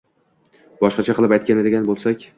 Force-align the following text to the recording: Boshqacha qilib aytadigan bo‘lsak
Boshqacha 0.83 1.17
qilib 1.19 1.37
aytadigan 1.39 1.87
bo‘lsak 1.93 2.27